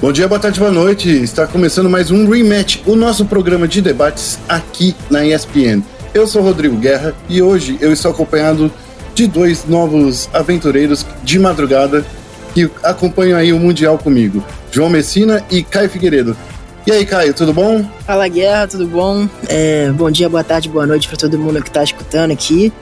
[0.00, 1.10] Bom dia, boa tarde, boa noite.
[1.10, 5.82] Está começando mais um Rematch, o nosso programa de debates aqui na ESPN.
[6.14, 8.72] Eu sou Rodrigo Guerra e hoje eu estou acompanhado
[9.14, 12.02] de dois novos aventureiros de madrugada
[12.54, 14.42] que acompanham aí o Mundial comigo,
[14.72, 16.34] João Messina e Caio Figueiredo.
[16.86, 17.84] E aí, Caio, tudo bom?
[18.06, 19.28] Fala, Guerra, tudo bom?
[19.48, 22.72] É, bom dia, boa tarde, boa noite para todo mundo que está escutando aqui.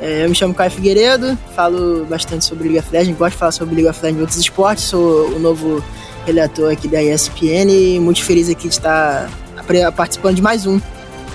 [0.00, 3.50] É, eu me chamo Caio Figueiredo, falo bastante sobre League of Legends, gosto de falar
[3.50, 5.82] sobre League of Legends e outros esportes, sou o novo
[6.28, 9.30] relator aqui da ESPN e muito feliz aqui de estar
[9.96, 10.78] participando de mais um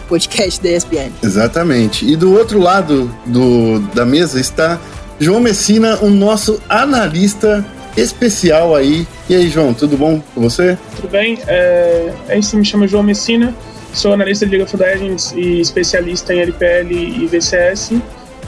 [0.08, 1.12] podcast da ESPN.
[1.24, 2.06] Exatamente.
[2.06, 4.80] E do outro lado do, da mesa está
[5.20, 7.66] João Messina, o nosso analista
[7.98, 9.08] especial aí.
[9.28, 10.78] E aí, João, tudo bom com você?
[10.96, 11.40] Tudo bem.
[11.48, 13.54] É, é isso, me chamo João Messina,
[13.94, 17.94] sou analista de League of Legends e especialista em LPL e VCS.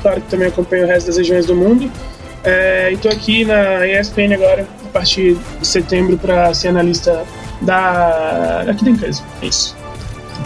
[0.01, 1.91] Claro que também acompanho o resto das regiões do mundo.
[2.43, 7.25] É, e estou aqui na ESPN agora, a partir de setembro, para ser analista
[7.61, 9.21] da, aqui da empresa.
[9.41, 9.75] É isso.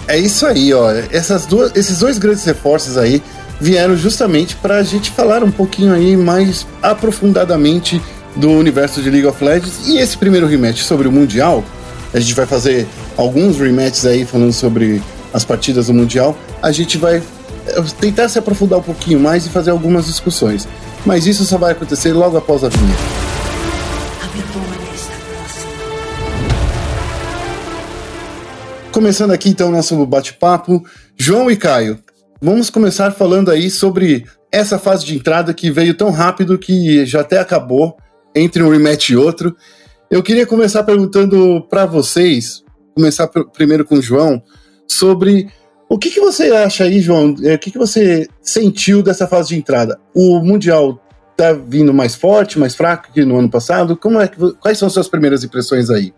[0.08, 0.92] É isso aí, ó.
[1.12, 3.22] Essas duas, esses dois grandes reforços aí
[3.62, 8.02] vieram justamente para a gente falar um pouquinho aí mais aprofundadamente
[8.36, 9.88] do universo de League of Legends.
[9.88, 11.64] E esse primeiro rematch sobre o Mundial,
[12.12, 15.00] a gente vai fazer alguns rematches aí falando sobre
[15.32, 16.36] as partidas do Mundial.
[16.60, 17.22] A gente vai
[17.68, 20.68] eh, tentar se aprofundar um pouquinho mais e fazer algumas discussões.
[21.06, 23.29] Mas isso só vai acontecer logo após a vinheta.
[28.92, 30.84] Começando aqui então o nosso bate-papo,
[31.16, 32.00] João e Caio,
[32.42, 37.22] vamos começar falando aí sobre essa fase de entrada que veio tão rápido que já
[37.22, 37.96] até acabou
[38.36, 39.56] entre um rematch e outro.
[40.10, 42.64] Eu queria começar perguntando para vocês,
[42.96, 44.42] começar primeiro com o João,
[44.88, 45.48] sobre
[45.88, 47.36] o que, que você acha aí, João?
[47.44, 50.00] É, o que, que você sentiu dessa fase de entrada?
[50.16, 51.00] O Mundial
[51.40, 53.96] tá vindo mais forte, mais fraco que no ano passado?
[53.96, 56.14] Como é que, quais são as suas primeiras impressões aí?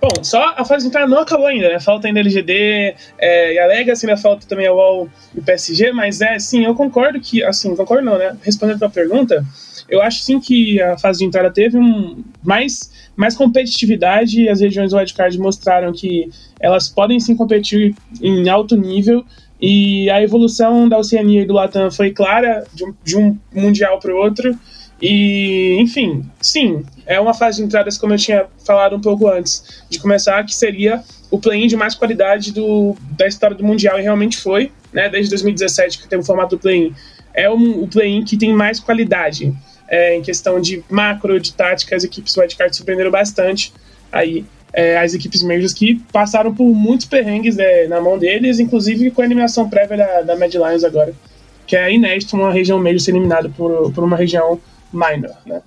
[0.00, 1.80] Bom, só a fase de entrada não acabou ainda, né?
[1.80, 5.90] Falta ainda LGD é, e a Legacy, ainda falta também a UOL e o PSG,
[5.92, 8.36] mas é, sim, eu concordo que, assim, concordo não, né?
[8.42, 9.44] Respondendo a tua pergunta,
[9.88, 14.60] eu acho sim que a fase de entrada teve um mais, mais competitividade e as
[14.60, 19.24] regiões wildcard mostraram que elas podem sim competir em alto nível
[19.60, 23.98] e a evolução da Oceania e do Latam foi clara de um, de um mundial
[23.98, 24.56] para o outro.
[25.00, 29.84] E, enfim, sim, é uma fase de entradas, como eu tinha falado um pouco antes
[29.88, 34.02] de começar, que seria o play-in de mais qualidade do, da história do Mundial, e
[34.02, 35.08] realmente foi, né?
[35.08, 36.94] Desde 2017 que tem o formato do play-in.
[37.34, 39.54] É um, o play-in que tem mais qualidade
[39.88, 43.72] é, em questão de macro, de tática, as equipes wildcard surpreenderam bastante
[44.10, 49.10] aí é, as equipes majors que passaram por muitos perrengues né, na mão deles, inclusive
[49.10, 51.12] com a eliminação prévia da, da Mad Lions agora,
[51.66, 54.60] que é inédito uma região major ser eliminada por, por uma região
[54.92, 55.60] minor, né?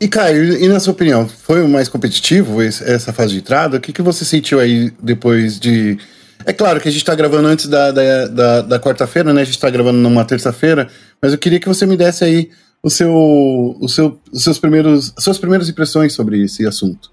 [0.00, 3.76] E Caio, e na sua opinião, foi o mais competitivo essa fase de entrada?
[3.76, 5.98] O que, que você sentiu aí depois de.
[6.46, 9.42] É claro que a gente está gravando antes da, da, da, da quarta-feira, né?
[9.42, 10.88] A gente está gravando numa terça-feira,
[11.20, 12.50] mas eu queria que você me desse aí
[12.82, 17.10] o seu, o seu, os seus primeiros, suas primeiras impressões sobre esse assunto.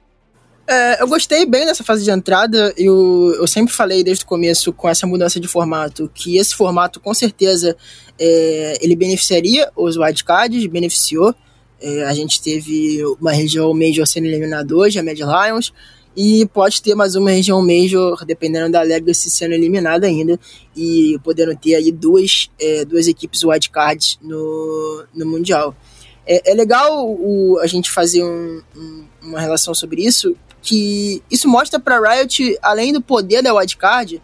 [0.70, 2.74] É, eu gostei bem dessa fase de entrada.
[2.76, 7.00] Eu, eu sempre falei desde o começo com essa mudança de formato que esse formato
[7.00, 7.76] com certeza
[8.20, 11.34] é, ele beneficiaria os wildcards, beneficiou.
[11.80, 15.72] É, a gente teve uma região Major sendo eliminada hoje, a Mad Lions,
[16.18, 20.38] e pode ter mais uma região Major, dependendo da Legacy, sendo eliminada ainda,
[20.76, 25.74] e podendo ter aí duas, é, duas equipes wildcards no, no Mundial.
[26.26, 30.36] É, é legal o, a gente fazer um, um, uma relação sobre isso,
[30.68, 34.22] que isso mostra para Riot, além do poder da wildcard,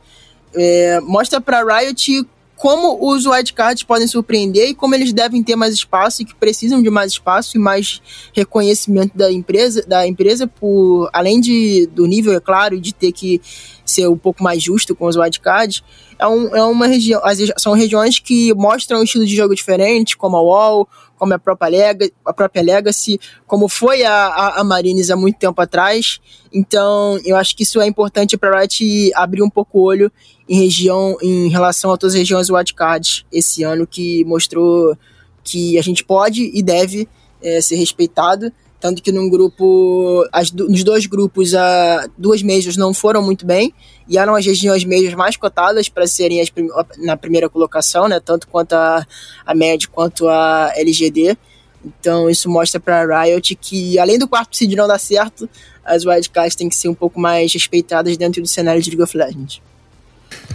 [0.54, 5.74] é, mostra para Riot como os wildcards podem surpreender e como eles devem ter mais
[5.74, 8.02] espaço e que precisam de mais espaço e mais
[8.34, 13.42] reconhecimento da empresa, da empresa por além de do nível, é claro, de ter que
[13.86, 15.82] ser um pouco mais justo com os wildcards,
[16.20, 17.22] é, um, é uma região,
[17.58, 20.88] são regiões que mostram um estilo de jogo diferente, como a WoW,
[21.24, 23.18] como a própria, Leg a própria Legacy,
[23.48, 26.20] como foi a, a, a, Marines há muito tempo atrás.
[26.52, 30.12] Então, eu acho que isso é importante para a Riot abrir um pouco o olho
[30.50, 34.98] em região, em relação a todas as regiões wildcards esse ano, que mostrou
[35.46, 37.08] que a gente pode e deve
[37.42, 38.52] é, ser respeitado.
[38.84, 43.74] Tanto que num grupo, as, nos dois grupos, a, duas majors não foram muito bem,
[44.10, 46.50] e eram as regiões majors mais cotadas para serem as,
[46.98, 48.20] na primeira colocação, né?
[48.20, 49.08] Tanto quanto a,
[49.46, 51.38] a MED quanto a LGD.
[51.86, 55.50] Então isso mostra para a Riot que, além do quarto seed não dar certo,
[55.86, 59.18] as wildcards têm que ser um pouco mais respeitadas dentro do cenário de League of
[59.18, 59.62] Legends.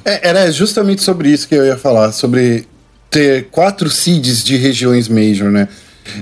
[0.04, 2.69] É, era justamente sobre isso que eu ia falar, sobre
[3.08, 5.66] ter quatro seeds de regiões major, né?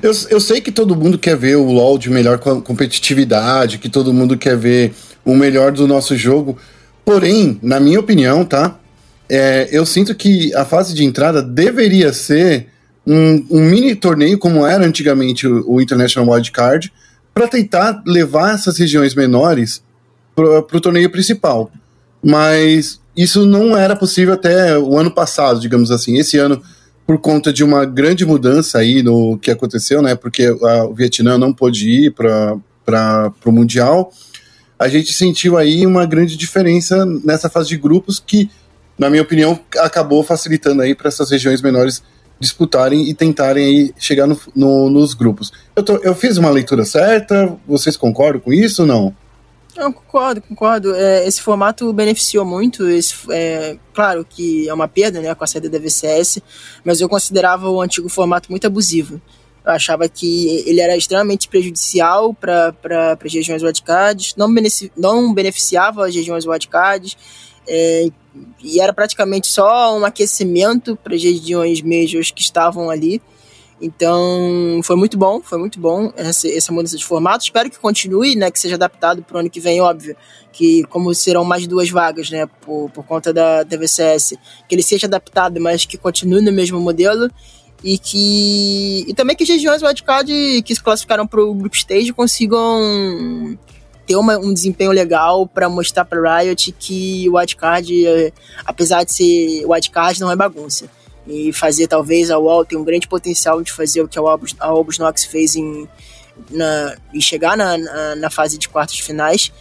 [0.03, 4.12] Eu, eu sei que todo mundo quer ver o LoL de melhor competitividade, que todo
[4.12, 4.93] mundo quer ver
[5.25, 6.56] o melhor do nosso jogo.
[7.05, 8.79] Porém, na minha opinião, tá?
[9.29, 12.69] É, eu sinto que a fase de entrada deveria ser
[13.06, 16.93] um, um mini torneio, como era antigamente o, o International Wildcard,
[17.32, 19.82] para tentar levar essas regiões menores
[20.35, 21.71] para o torneio principal.
[22.25, 26.19] Mas isso não era possível até o ano passado, digamos assim.
[26.19, 26.62] Esse ano,
[27.06, 30.14] por conta de uma grande mudança aí no que aconteceu, né?
[30.17, 34.12] Porque a, o Vietnã não pôde ir para o Mundial,
[34.79, 38.50] a gente sentiu aí uma grande diferença nessa fase de grupos que,
[38.99, 42.03] na minha opinião, acabou facilitando aí para essas regiões menores
[42.38, 45.53] disputarem e tentarem aí chegar no, no, nos grupos.
[45.75, 47.56] Eu, tô, eu fiz uma leitura certa?
[47.67, 49.14] Vocês concordam com isso ou não?
[49.76, 50.94] Não, concordo, concordo.
[50.94, 52.88] É, esse formato beneficiou muito.
[52.88, 56.40] Esse, é, claro que é uma perda né, com a saída da VCS,
[56.82, 59.20] mas eu considerava o antigo formato muito abusivo.
[59.64, 62.73] Eu achava que ele era extremamente prejudicial para
[63.23, 67.17] as regiões wildcards, não, benefici não beneficiava as regiões wildcards,
[67.69, 68.08] é,
[68.62, 73.20] e era praticamente só um aquecimento para as regiões majors que estavam ali.
[73.81, 77.44] Então, foi muito bom, foi muito bom essa, essa mudança de formato.
[77.44, 80.17] Espero que continue, né, que seja adaptado para o ano que vem, óbvio.
[80.50, 84.34] Que como serão mais duas vagas, né, por, por conta da TVCS,
[84.67, 87.31] que ele seja adaptado, mas que continue no mesmo modelo.
[87.84, 92.11] E que e também que as regiões wildcard que se classificaram para o Group Stage
[92.14, 93.58] consigam
[94.06, 98.32] ter uma, um desempenho legal para mostrar para Riot que o wildcard, é,
[98.64, 100.88] apesar de ser wildcard, não é bagunça
[101.26, 104.55] e fazer talvez a UOL tem um grande potencial de fazer o que a Albus,
[104.61, 105.88] a Albus Nox fez em,
[106.50, 109.52] na, e chegar na, na, na, fase de quartos de finais.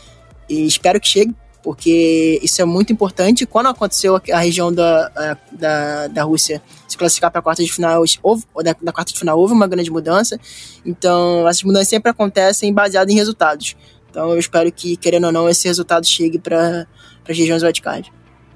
[0.48, 3.46] E espero que chegue porque isso é muito importante.
[3.48, 8.44] Quando aconteceu a, região da, da, da Rússia se classificar para quartas de final houve,
[8.64, 10.40] da, da quarta de final houve uma grande mudança.
[10.86, 13.76] Então essas mudanças sempre acontecem baseadas em resultados.
[14.12, 16.86] Então eu espero que querendo ou não esse resultado chegue para
[17.28, 18.14] as regiões wildcard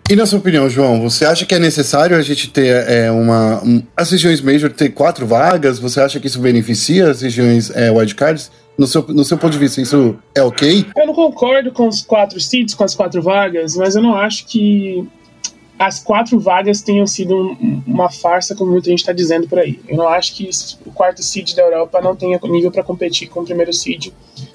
[0.10, 3.64] e na sua opinião, João, você acha que é necessário a gente ter é, uma.
[3.64, 5.78] Um, as regiões Major ter quatro vagas?
[5.78, 8.52] Você acha que isso beneficia as regiões é, wildcards?
[8.76, 10.86] No seu, no seu ponto de vista, isso é ok?
[10.98, 14.48] Eu não concordo com os quatro seats, com as quatro vagas, mas eu não acho
[14.48, 15.08] que
[15.78, 19.80] as quatro vagas tenham sido um, uma farsa, como muita gente está dizendo por aí.
[19.88, 20.50] Eu não acho que
[20.86, 24.08] o quarto seed da Europa não tenha nível para competir com o primeiro seed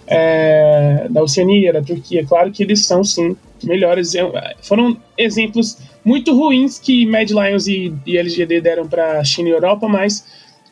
[0.06, 2.24] é, da Oceania, da Turquia.
[2.26, 4.12] Claro que eles são, sim, melhores.
[4.62, 9.88] Foram exemplos muito ruins que Mad Lions e, e LGD deram para China e Europa,
[9.88, 10.24] mas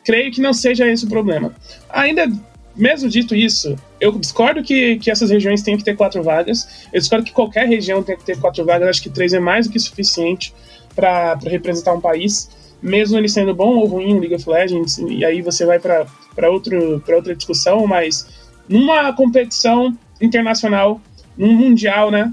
[0.05, 1.55] creio que não seja esse o problema.
[1.89, 2.31] Ainda,
[2.77, 6.87] mesmo dito isso, eu discordo que, que essas regiões têm que ter quatro vagas.
[6.93, 8.89] Eu discordo que qualquer região tem que ter quatro vagas.
[8.89, 10.53] Acho que três é mais do que suficiente
[10.95, 12.51] para representar um país,
[12.83, 14.99] mesmo ele sendo bom ou ruim League of Legends.
[14.99, 18.27] E aí você vai para outra discussão, mas
[18.73, 21.01] numa competição internacional,
[21.37, 22.33] num mundial, né?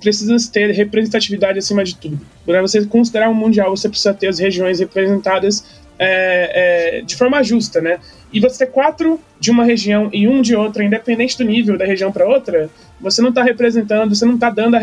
[0.00, 2.20] precisa ter representatividade acima de tudo.
[2.44, 5.64] Para você considerar um mundial, você precisa ter as regiões representadas
[5.98, 7.98] é, é, de forma justa, né?
[8.32, 11.84] E você ter quatro de uma região e um de outra, independente do nível da
[11.84, 12.68] região para outra,
[13.00, 14.78] você não está representando, você não está dando a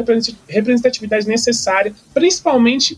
[0.47, 2.97] representatividade necessária, principalmente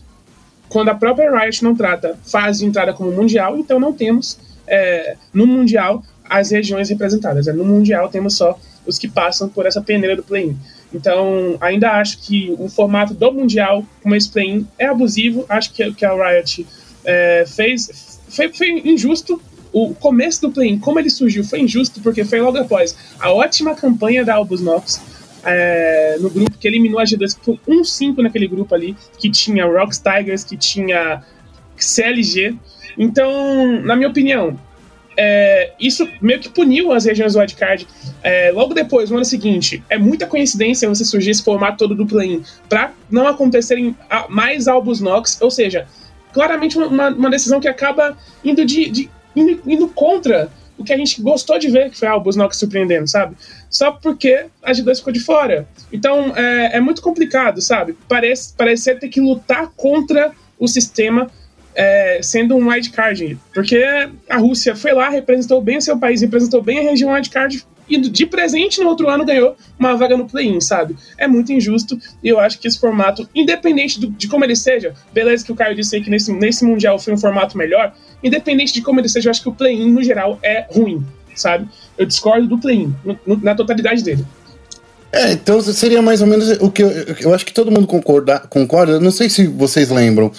[0.68, 5.16] quando a própria Riot não trata fase de entrada como mundial, então não temos é,
[5.32, 7.46] no mundial as regiões representadas.
[7.46, 7.52] Né?
[7.52, 10.56] No mundial temos só os que passam por essa peneira do play-in.
[10.94, 15.44] Então, ainda acho que o formato do Mundial, como esse play-in, é abusivo.
[15.48, 16.66] Acho que, que a Riot
[17.04, 18.20] é, fez.
[18.28, 19.40] Foi, foi injusto
[19.72, 23.74] o começo do play-in, como ele surgiu, foi injusto, porque foi logo após a ótima
[23.74, 25.02] campanha da Albus Nox
[25.44, 29.66] é, no grupo, que eliminou a G2, que foi 1-5 naquele grupo ali, que tinha
[29.66, 31.22] Rocks Tigers, que tinha
[31.76, 32.56] CLG.
[32.96, 34.58] Então, na minha opinião,
[35.16, 37.86] é, isso meio que puniu as regiões do wildcard.
[38.22, 42.06] É, logo depois, no ano seguinte, é muita coincidência você surgir esse formato todo do
[42.06, 43.96] play-in para não acontecerem
[44.28, 45.86] mais albos Nox, ou seja,
[46.32, 50.96] claramente uma, uma decisão que acaba indo, de, de indo, indo, contra o que a
[50.96, 53.34] gente gostou de ver, que foi albos Nox surpreendendo, sabe?
[53.70, 55.66] Só porque a G2 ficou de fora.
[55.90, 57.96] Então é, é muito complicado, sabe?
[58.06, 61.30] Parece, parece ter que lutar contra o sistema
[61.76, 63.84] é, sendo um wildcard, porque
[64.28, 67.98] a Rússia foi lá, representou bem o seu país, representou bem a região wildcard e
[67.98, 70.96] de presente no outro ano ganhou uma vaga no play-in, sabe?
[71.16, 74.94] É muito injusto e eu acho que esse formato, independente do, de como ele seja,
[75.12, 78.72] beleza que o Caio disse aí que nesse, nesse Mundial foi um formato melhor, independente
[78.72, 81.04] de como ele seja, eu acho que o play-in no geral é ruim,
[81.34, 81.68] sabe?
[81.96, 82.92] Eu discordo do play-in
[83.42, 84.24] na totalidade dele.
[85.12, 86.90] É, então seria mais ou menos o que eu,
[87.20, 90.32] eu acho que todo mundo concorda, concorda, não sei se vocês lembram,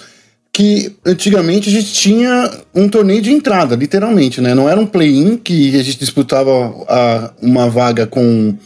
[0.58, 4.56] que antigamente a gente tinha um torneio de entrada, literalmente, né?
[4.56, 6.50] Não era um play-in que a gente disputava
[6.90, 8.58] a, uma vaga com,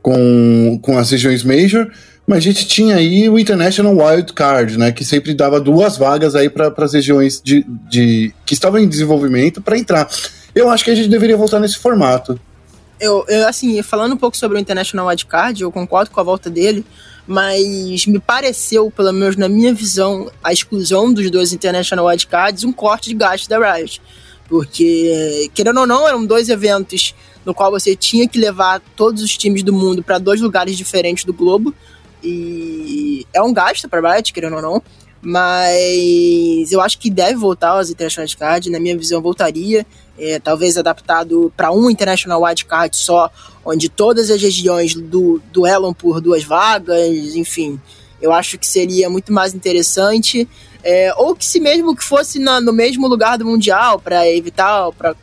[0.00, 1.86] com, com as regiões Major,
[2.26, 4.90] mas a gente tinha aí o International Wild Card, né?
[4.90, 9.60] Que sempre dava duas vagas aí para as regiões de, de, que estavam em desenvolvimento
[9.60, 10.08] para entrar.
[10.54, 12.40] Eu acho que a gente deveria voltar nesse formato.
[13.00, 16.24] Eu, eu, assim, falando um pouco sobre o International Wild Card, eu concordo com a
[16.24, 16.84] volta dele
[17.28, 22.72] mas me pareceu, pelo menos na minha visão, a exclusão dos dois International Wildcards um
[22.72, 24.00] corte de gasto da Riot.
[24.48, 27.14] Porque, querendo ou não, eram dois eventos
[27.44, 31.22] no qual você tinha que levar todos os times do mundo para dois lugares diferentes
[31.24, 31.74] do globo.
[32.24, 34.82] E é um gasto para Riot, querendo ou não.
[35.20, 39.84] Mas eu acho que deve voltar aos International Wildcard, na minha visão voltaria
[40.18, 43.30] é, talvez adaptado para um International Wildcard só,
[43.64, 47.80] onde todas as regiões do, duelam por duas vagas, enfim.
[48.20, 50.48] Eu acho que seria muito mais interessante.
[50.82, 54.90] É, ou que se mesmo que fosse na, no mesmo lugar do Mundial, para evitar,
[54.92, 55.14] para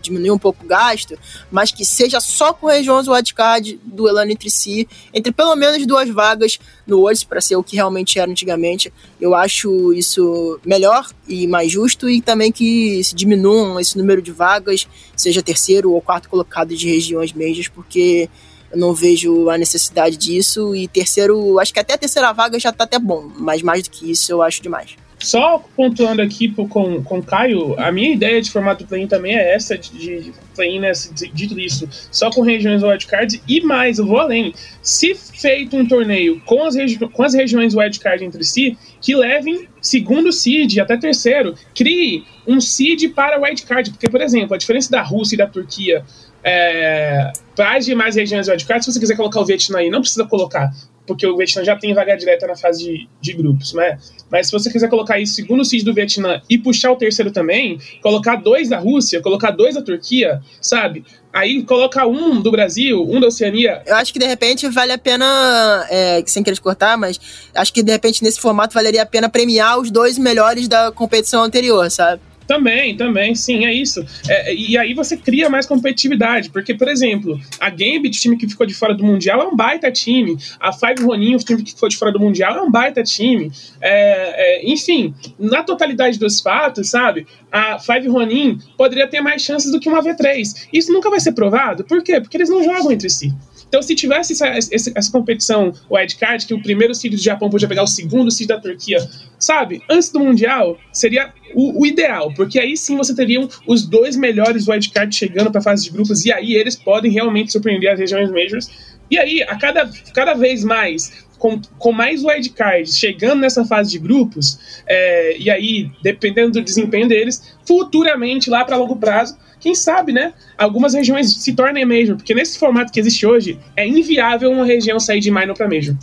[0.00, 1.18] diminuir um pouco o gasto,
[1.50, 6.58] mas que seja só com regiões wildcard duelando entre si, entre pelo menos duas vagas
[6.86, 8.92] no Worlds, para ser o que realmente era antigamente.
[9.20, 14.32] Eu acho isso melhor e mais justo, e também que se diminuam esse número de
[14.32, 14.86] vagas,
[15.16, 18.28] seja terceiro ou quarto colocado de regiões médias, porque
[18.70, 20.74] eu não vejo a necessidade disso.
[20.74, 23.90] E terceiro, acho que até a terceira vaga já tá até bom, mas mais do
[23.90, 24.96] que isso eu acho demais.
[25.18, 29.54] Só pontuando aqui com, com o Caio, a minha ideia de formato play-in também é
[29.54, 30.92] essa, de, de play-in, né,
[31.32, 34.54] dito isso, só com regiões wildcards e mais, eu vou além.
[34.82, 36.74] Se feito um torneio com as,
[37.12, 43.12] com as regiões wildcard entre si, que levem segundo seed até terceiro, crie um seed
[43.14, 46.04] para wildcard, porque, por exemplo, a diferença da Rússia e da Turquia
[46.44, 50.24] é, para as demais regiões wildcard, se você quiser colocar o Vietnã aí, não precisa
[50.26, 50.70] colocar,
[51.06, 53.98] porque o Vietnã já tem vaga direta na fase de, de grupos, né?
[54.30, 57.78] Mas se você quiser colocar isso segundo seed do Vietnã e puxar o terceiro também,
[58.02, 61.04] colocar dois da Rússia, colocar dois da Turquia, sabe?
[61.32, 63.82] Aí coloca um do Brasil, um da Oceania.
[63.86, 67.20] Eu acho que de repente vale a pena, é, sem querer cortar, mas
[67.54, 71.42] acho que de repente nesse formato valeria a pena premiar os dois melhores da competição
[71.42, 72.22] anterior, sabe?
[72.46, 74.04] Também, também, sim, é isso.
[74.28, 78.66] É, e aí você cria mais competitividade, porque, por exemplo, a Gambit, time que ficou
[78.66, 80.36] de fora do Mundial, é um baita time.
[80.60, 83.50] A Five Ronin, o time que ficou de fora do Mundial, é um baita time.
[83.80, 89.72] É, é, enfim, na totalidade dos fatos, sabe, a Five Ronin poderia ter mais chances
[89.72, 90.68] do que uma V3.
[90.72, 92.20] Isso nunca vai ser provado, por quê?
[92.20, 93.32] Porque eles não jogam entre si.
[93.68, 97.68] Então, se tivesse essa, essa, essa competição wildcard, que o primeiro seed do Japão podia
[97.68, 98.98] pegar o segundo seed da Turquia,
[99.38, 99.82] sabe?
[99.90, 104.68] Antes do Mundial, seria o, o ideal, porque aí sim você teria os dois melhores
[104.68, 108.30] wildcards chegando para a fase de grupos, e aí eles podem realmente surpreender as regiões
[108.30, 108.96] majors.
[109.10, 113.98] E aí, a cada, cada vez mais com, com mais wildcards chegando nessa fase de
[113.98, 120.12] grupos, é, e aí, dependendo do desempenho deles, futuramente, lá para longo prazo, quem sabe,
[120.12, 120.32] né?
[120.56, 125.00] Algumas regiões se tornem Major, porque nesse formato que existe hoje, é inviável uma região
[125.00, 125.94] sair de Minor para Major.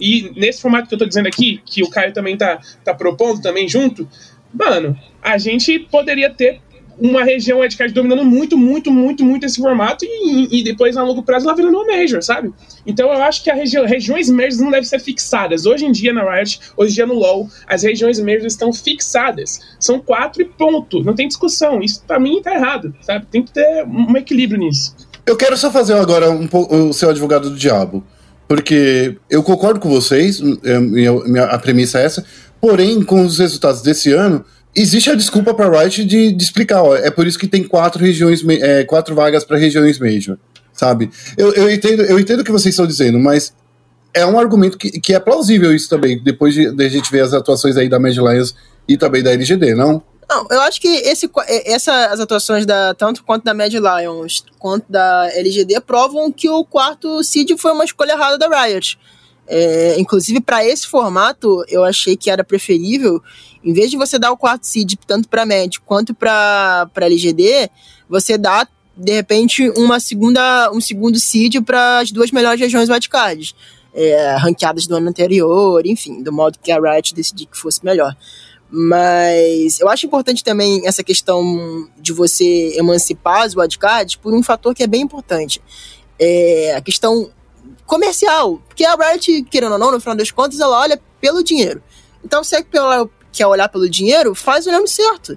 [0.00, 3.40] E nesse formato que eu tô dizendo aqui, que o Caio também tá, tá propondo
[3.42, 4.08] também junto,
[4.52, 6.60] mano, a gente poderia ter
[7.00, 11.22] uma região wildcard dominando muito, muito, muito, muito esse formato e, e depois, a longo
[11.22, 12.52] prazo, ela virando uma Major, sabe?
[12.86, 15.64] Então eu acho que as regi regiões Majors não devem ser fixadas.
[15.64, 19.60] Hoje em dia na Riot, hoje em dia no LoL, as regiões Majors estão fixadas.
[19.78, 21.02] São quatro e ponto.
[21.02, 21.80] Não tem discussão.
[21.80, 23.26] Isso pra mim tá errado, sabe?
[23.30, 24.94] Tem que ter um equilíbrio nisso.
[25.24, 26.48] Eu quero só fazer agora um
[26.88, 28.04] o seu advogado do diabo.
[28.48, 32.24] Porque eu concordo com vocês, é, minha, a premissa é essa,
[32.58, 34.42] porém, com os resultados desse ano,
[34.74, 38.02] existe a desculpa para Riot de, de, explicar, ó, é por isso que tem quatro
[38.02, 40.38] regiões, é, quatro vagas para regiões major,
[40.72, 41.10] sabe?
[41.36, 43.52] Eu, eu, entendo, eu entendo o que vocês estão dizendo, mas
[44.14, 47.20] é um argumento que, que é plausível isso também, depois de, de a gente ver
[47.20, 48.54] as atuações aí da Mad Lions
[48.86, 50.02] e também da LGD, não?
[50.28, 51.30] Não, eu acho que esse,
[51.64, 57.24] essas atuações da tanto quanto da Mad Lions quanto da LGD provam que o quarto
[57.24, 58.98] seed foi uma escolha errada da Riot.
[59.48, 63.22] É, inclusive, para esse formato, eu achei que era preferível,
[63.64, 67.70] em vez de você dar o quarto seed tanto para Med quanto para LGD,
[68.08, 73.54] você dá, de repente, uma segunda, um segundo seed para as duas melhores regiões wildcards,
[73.94, 78.14] é, ranqueadas do ano anterior, enfim, do modo que a Riot decidiu que fosse melhor.
[78.70, 84.74] Mas eu acho importante também essa questão de você emancipar as wildcards por um fator
[84.74, 85.62] que é bem importante.
[86.18, 87.30] É a questão
[87.88, 88.62] comercial.
[88.68, 91.82] Porque a Riot, querendo ou não, no final das contas, ela olha pelo dinheiro.
[92.24, 95.36] Então, se é ela quer olhar pelo dinheiro, faz o nome certo.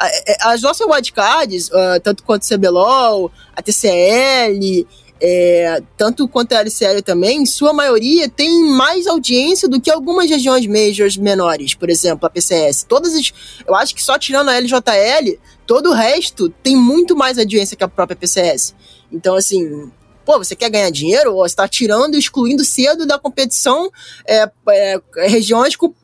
[0.00, 4.86] É, as nossas wildcards, uh, tanto quanto o CBLOL, a TCL,
[5.20, 10.66] é, tanto quanto a LCL também, sua maioria tem mais audiência do que algumas regiões
[10.66, 12.86] majors menores, por exemplo, a PCS.
[12.88, 13.32] Todas as,
[13.66, 17.84] eu acho que só tirando a LJL, todo o resto tem muito mais audiência que
[17.84, 18.74] a própria PCS.
[19.12, 19.90] Então, assim,
[20.24, 21.34] pô, você quer ganhar dinheiro?
[21.34, 23.90] Ou está tirando, excluindo cedo da competição
[24.26, 25.94] é, é, regiões com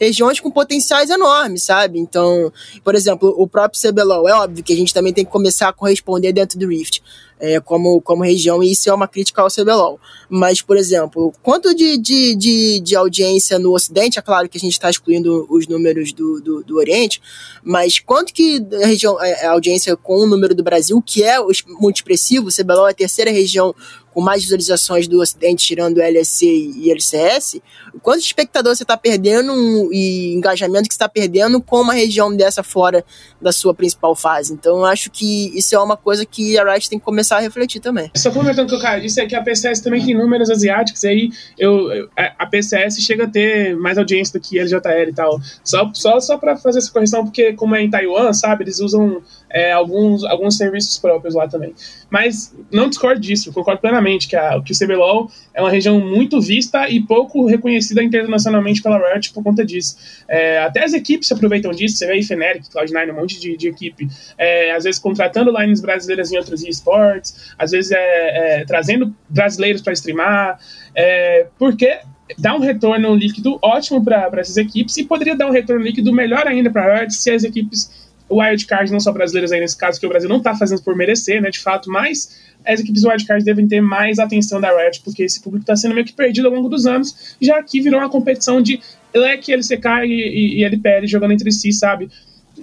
[0.00, 1.98] regiões com potenciais enormes, sabe?
[1.98, 2.52] Então,
[2.84, 5.72] por exemplo, o próprio CBLOL, é óbvio que a gente também tem que começar a
[5.72, 7.02] corresponder dentro do Rift
[7.40, 10.00] é, como, como região, e isso é uma crítica ao CBLOL.
[10.28, 14.60] Mas, por exemplo, quanto de, de, de, de audiência no Ocidente, é claro que a
[14.60, 17.20] gente está excluindo os números do, do, do, Oriente,
[17.62, 21.38] mas quanto que a, região, é, a audiência com o número do Brasil, que é
[21.80, 23.74] muito expressivo, o CBLOL é a terceira região
[24.18, 27.60] com mais visualizações do Ocidente, tirando LSC e LCS,
[28.02, 29.52] quanto espectador você está perdendo
[29.92, 33.04] e engajamento que está perdendo com uma região dessa fora
[33.40, 34.52] da sua principal fase.
[34.52, 37.40] Então, eu acho que isso é uma coisa que a Riot tem que começar a
[37.40, 38.10] refletir também.
[38.16, 41.04] Só comentando o que o cara disse, é que a PCS também tem números asiáticos,
[41.04, 45.40] aí eu, a PCS chega a ter mais audiência do que a LJL e tal.
[45.62, 49.22] Só, só, só para fazer essa correção, porque como é em Taiwan, sabe, eles usam
[49.50, 51.74] é, alguns, alguns serviços próprios lá também.
[52.10, 56.40] Mas não discordo disso, concordo plenamente que, a, que o CBLOL é uma região muito
[56.40, 59.96] vista e pouco reconhecida internacionalmente pela Riot por conta disso.
[60.28, 63.56] É, até as equipes se aproveitam disso, você vê aí Feneric, Cloud9, um monte de,
[63.56, 68.64] de equipe, é, às vezes contratando lines brasileiras em outros esportes, às vezes é, é,
[68.64, 70.58] trazendo brasileiros para streamar,
[70.94, 71.98] é, porque
[72.38, 76.46] dá um retorno líquido ótimo para essas equipes e poderia dar um retorno líquido melhor
[76.46, 80.06] ainda para a Riot se as equipes wildcard, não só brasileiras aí nesse caso, que
[80.06, 83.66] o Brasil não está fazendo por merecer, né, de fato, mas as equipes wildcard devem
[83.66, 86.68] ter mais atenção da Riot, porque esse público está sendo meio que perdido ao longo
[86.68, 88.80] dos anos, já que virou uma competição de
[89.14, 92.10] LEC, LCK e, e, e LPL jogando entre si, sabe?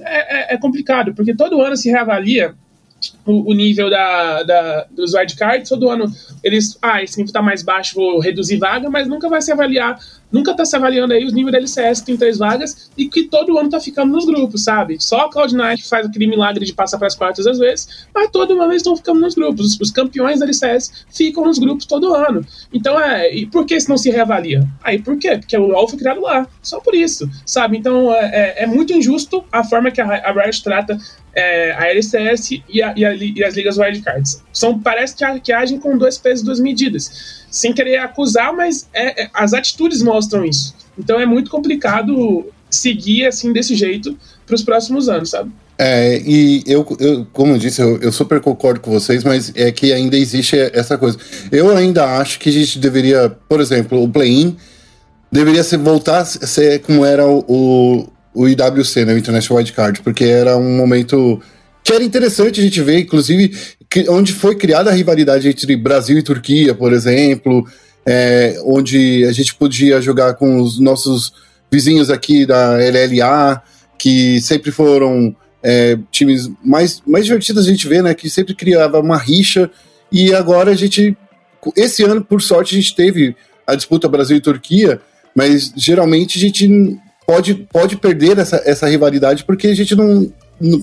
[0.01, 2.53] É, é, é complicado, porque todo ano se reavalia
[3.25, 6.05] o, o nível da, da, dos wildcards, todo ano
[6.43, 9.97] eles, ah, esse nível está mais baixo, vou reduzir vaga, mas nunca vai se avaliar
[10.35, 13.57] nunca tá se avaliando aí os níveis da LCS, tem três vagas, e que todo
[13.57, 14.97] ano tá ficando nos grupos, sabe?
[14.99, 18.53] Só a Cloud9 faz aquele milagre de passar para as quartas às vezes, mas todo
[18.53, 19.65] ano eles estão ficando nos grupos.
[19.65, 22.45] Os, os, campeões da LCS ficam nos grupos todo ano.
[22.73, 23.33] Então é.
[23.33, 24.67] E por que isso não se reavalia?
[24.83, 25.37] Aí por quê?
[25.37, 26.45] Porque o LoL foi criado lá.
[26.61, 27.77] Só por isso, sabe?
[27.77, 28.25] Então é,
[28.59, 30.97] é, é muito injusto a forma que a, a Riot trata
[31.35, 34.41] é, a LCS e, a, e, a, e, as ligas wildcards.
[34.53, 38.87] São, parece que, que agem com dois pesos e duas medidas sem querer acusar, mas
[38.93, 40.75] é, é, as atitudes mostram isso.
[40.97, 45.51] Então é muito complicado seguir assim desse jeito para os próximos anos, sabe?
[45.77, 49.71] É, e eu, eu como eu disse, eu, eu, super concordo com vocês, mas é
[49.71, 51.17] que ainda existe essa coisa.
[51.51, 54.55] Eu ainda acho que a gente deveria, por exemplo, o play-in
[55.29, 60.01] deveria ser, voltar a ser como era o, o, o IWC, né, o International Wildcard,
[60.01, 61.41] porque era um momento
[61.83, 63.55] que era interessante a gente ver, inclusive,
[64.09, 67.65] onde foi criada a rivalidade entre Brasil e Turquia, por exemplo,
[68.05, 71.33] é, onde a gente podia jogar com os nossos
[71.71, 73.61] vizinhos aqui da LLA,
[73.97, 78.13] que sempre foram é, times mais, mais divertidos a gente vê, né?
[78.13, 79.69] Que sempre criava uma rixa,
[80.11, 81.17] e agora a gente.
[81.75, 85.01] Esse ano, por sorte, a gente teve a disputa Brasil e Turquia,
[85.35, 90.31] mas geralmente a gente pode, pode perder essa, essa rivalidade porque a gente não,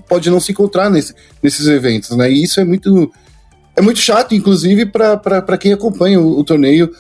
[0.08, 2.30] pode não se encontrar nesse, nesses eventos, né?
[2.30, 3.10] E isso é muito
[3.74, 6.90] é muito chato, inclusive, para quem acompanha o, o, torneio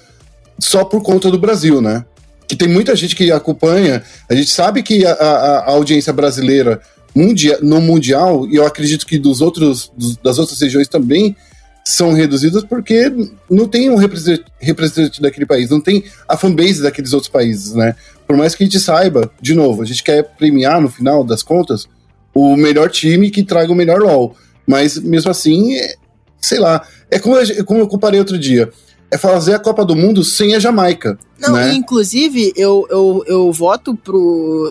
[0.58, 2.04] só por conta do Brasil, né?
[2.48, 4.02] Que tem muita gente que acompanha.
[4.28, 6.80] A gente sabe que a, a, a audiência brasileira
[7.60, 11.36] no mundial e eu acredito que dos outros dos, das outras regiões também
[11.84, 13.12] são reduzidas porque
[13.50, 17.94] não tem um representante daquele país, não tem a fanbase daqueles outros países, né?
[18.32, 21.42] Por mais que a gente saiba, de novo, a gente quer premiar no final das
[21.42, 21.86] contas
[22.34, 24.34] o melhor time que traga o melhor LoL.
[24.66, 25.96] Mas mesmo assim, é,
[26.40, 28.72] sei lá, é como, eu, como eu comparei outro dia.
[29.10, 31.18] É fazer a Copa do Mundo sem a Jamaica.
[31.38, 31.74] Não, né?
[31.74, 33.94] inclusive, eu, eu, eu voto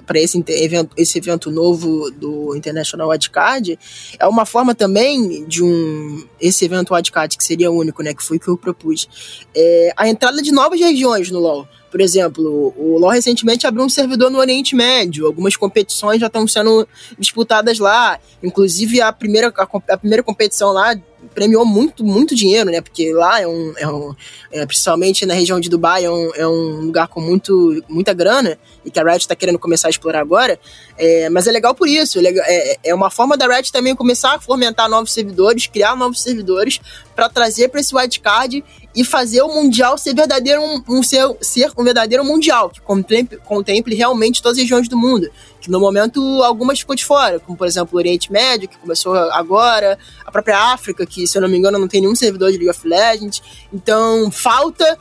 [0.03, 3.77] para esse evento, esse evento novo do International Wildcard.
[4.17, 6.25] É uma forma também de um.
[6.39, 8.15] Esse evento Wildcard, que seria único, né?
[8.15, 9.07] Que foi o que eu propus.
[9.55, 11.67] É, a entrada de novas regiões no LoL.
[11.91, 15.27] Por exemplo, o LoL recentemente abriu um servidor no Oriente Médio.
[15.27, 16.87] Algumas competições já estão sendo
[17.19, 18.17] disputadas lá.
[18.41, 20.95] Inclusive, a primeira, a, a primeira competição lá
[21.33, 22.81] premiou muito, muito dinheiro, né?
[22.81, 23.73] Porque lá é um.
[23.77, 24.15] É um
[24.51, 28.57] é, principalmente na região de Dubai, é um, é um lugar com muito, muita grana
[28.83, 30.59] e que a Riot está querendo começar a explorar agora.
[30.97, 32.19] É, mas é legal por isso.
[32.19, 36.21] É, é, é uma forma da Riot também começar a fomentar novos servidores, criar novos
[36.21, 36.79] servidores
[37.15, 41.71] para trazer para esse wildcard e fazer o Mundial ser verdadeiro um, um ser, ser
[41.77, 45.29] um verdadeiro Mundial, que contemple, contemple realmente todas as regiões do mundo
[45.61, 49.15] que no momento algumas ficam de fora, como por exemplo o Oriente Médio, que começou
[49.15, 52.57] agora, a própria África, que se eu não me engano não tem nenhum servidor de
[52.57, 53.41] League of Legends.
[53.71, 54.97] Então falta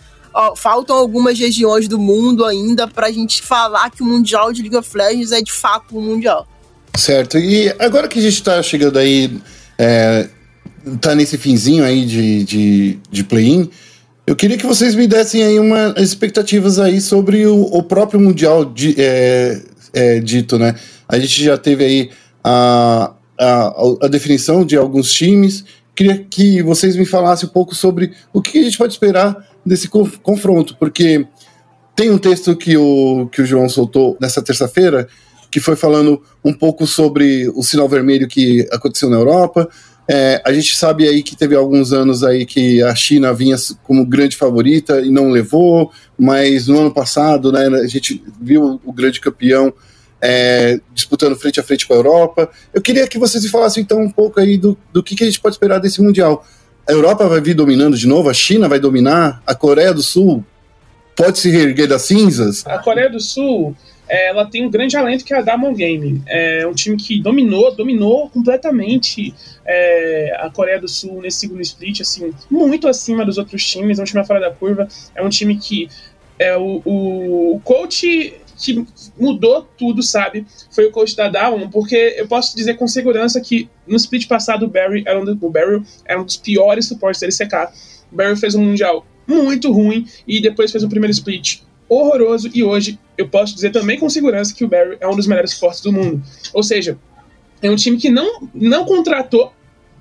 [0.56, 4.76] faltam algumas regiões do mundo ainda para a gente falar que o Mundial de League
[4.76, 6.46] of Legends é de fato um Mundial.
[6.96, 9.40] Certo, e agora que a gente está chegando aí,
[9.78, 10.28] é,
[11.00, 13.70] tá nesse finzinho aí de, de, de play-in,
[14.26, 18.64] eu queria que vocês me dessem aí umas expectativas aí sobre o, o próprio Mundial
[18.64, 19.60] de, é,
[19.92, 20.74] é, dito, né?
[21.08, 22.10] A gente já teve aí
[22.42, 23.72] a, a,
[24.02, 25.64] a, definição de alguns times.
[25.94, 29.88] Queria que vocês me falassem um pouco sobre o que a gente pode esperar desse
[29.88, 31.26] confronto, porque
[31.94, 35.08] tem um texto que o, que o João soltou nessa terça-feira
[35.50, 39.68] que foi falando um pouco sobre o sinal vermelho que aconteceu na Europa.
[40.12, 44.04] É, a gente sabe aí que teve alguns anos aí que a China vinha como
[44.04, 49.20] grande favorita e não levou, mas no ano passado né, a gente viu o grande
[49.20, 49.72] campeão
[50.20, 52.50] é, disputando frente a frente com a Europa.
[52.74, 55.26] Eu queria que vocês me falassem então um pouco aí do, do que, que a
[55.28, 56.44] gente pode esperar desse Mundial.
[56.88, 60.44] A Europa vai vir dominando de novo, a China vai dominar, a Coreia do Sul
[61.14, 62.66] pode se reerguer das cinzas?
[62.66, 63.76] A Coreia do Sul
[64.10, 66.20] ela tem um grande alento que é a Damon Game.
[66.26, 69.32] É um time que dominou, dominou completamente
[69.64, 74.02] é, a Coreia do Sul nesse segundo split, assim, muito acima dos outros times, é
[74.02, 75.88] um time fora da curva, é um time que
[76.40, 78.84] é, o, o, coach que
[79.18, 80.44] mudou tudo, sabe?
[80.70, 84.64] Foi o coach da Down, porque eu posso dizer com segurança que no split passado
[84.64, 87.72] o Barry era um, do, o Barry era um dos piores suportes da LCK.
[88.10, 92.62] O Barry fez um mundial muito ruim e depois fez o primeiro split horroroso e
[92.62, 95.80] hoje eu posso dizer também com segurança que o Barry é um dos melhores fortes
[95.80, 96.22] do mundo.
[96.54, 96.96] Ou seja,
[97.60, 99.52] é um time que não, não contratou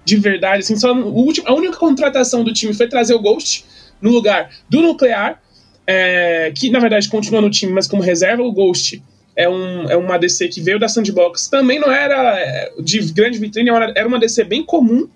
[0.05, 3.65] de verdade, assim, só último, a única contratação do time foi trazer o Ghost
[4.01, 5.41] no lugar do Nuclear,
[5.85, 9.03] é, que na verdade continua no time, mas como reserva, o Ghost
[9.35, 13.37] é, um, é uma DC que veio da Sandbox, também não era é, de grande
[13.37, 15.07] vitrine, era uma DC bem comum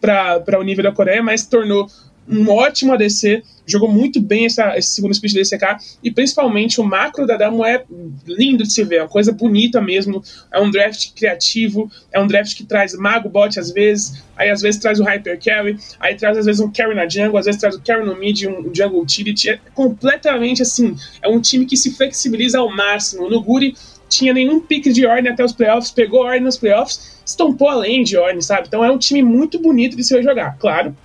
[0.00, 1.88] para o nível da Coreia, mas tornou
[2.28, 6.84] um ótimo ADC, jogou muito bem essa, esse segundo split da ECK, e principalmente o
[6.84, 7.84] macro da Damo é
[8.26, 12.26] lindo de se ver, é uma coisa bonita mesmo, é um draft criativo, é um
[12.26, 16.14] draft que traz mago bot às vezes, aí às vezes traz o hyper carry, aí
[16.14, 18.72] traz às vezes um carry na jungle, às vezes traz o carry no mid, um
[18.72, 23.74] jungle utility, é completamente assim, é um time que se flexibiliza ao máximo, no Guri
[24.08, 28.16] tinha nenhum pique de Orne até os playoffs, pegou Orne nos playoffs, estompou além de
[28.16, 28.68] Orne, sabe?
[28.68, 30.56] Então é um time muito bonito de se jogar.
[30.58, 30.96] Claro,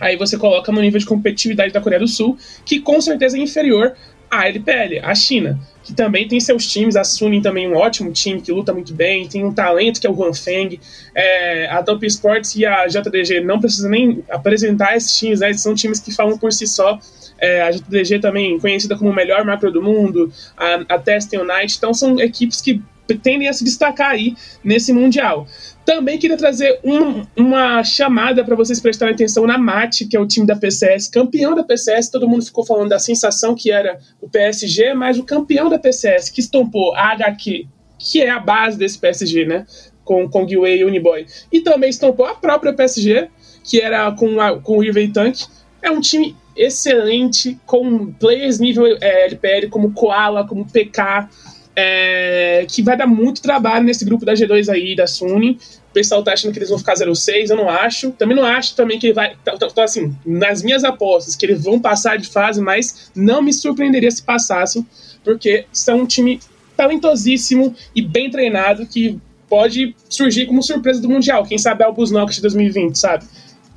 [0.00, 3.40] Aí você coloca no nível de competitividade da Coreia do Sul, que com certeza é
[3.40, 3.94] inferior
[4.30, 6.96] à LPL, a China, que também tem seus times.
[6.96, 10.06] A Suning também é um ótimo time que luta muito bem, tem um talento que
[10.06, 10.80] é o Huan Feng.
[11.14, 15.52] É, a Top Sports e a JDG não precisam nem apresentar esses times, né?
[15.52, 16.98] são times que falam por si só.
[17.38, 21.74] É, a JDG também conhecida como o melhor macro do mundo, a, a Testing United,
[21.76, 22.80] então são equipes que
[23.22, 25.46] tendem a se destacar aí nesse Mundial.
[25.84, 30.26] Também queria trazer um, uma chamada para vocês prestarem atenção na MAT, que é o
[30.26, 32.08] time da PCS, campeão da PCS.
[32.08, 36.30] Todo mundo ficou falando da sensação que era o PSG, mas o campeão da PCS,
[36.30, 37.66] que estompou a HQ,
[37.98, 39.66] que é a base desse PSG, né?
[40.04, 41.26] Com Kong Wei e Uniboy.
[41.52, 43.28] E também estompou a própria PSG,
[43.62, 45.42] que era com, a, com o River Tank.
[45.82, 51.28] É um time excelente, com players nível é, LPL, como Koala, como PK
[51.76, 55.58] é, que vai dar muito trabalho nesse grupo da G2 aí, da Sony.
[55.90, 58.10] O pessoal tá achando que eles vão ficar 06, eu não acho.
[58.12, 59.36] Também não acho também que ele vai.
[59.44, 64.10] Tá, assim, nas minhas apostas, que eles vão passar de fase, mas não me surpreenderia
[64.10, 64.86] se passassem,
[65.22, 66.40] porque são um time
[66.76, 71.44] talentosíssimo e bem treinado que pode surgir como surpresa do Mundial.
[71.44, 73.24] Quem sabe é o Busnox de 2020, sabe?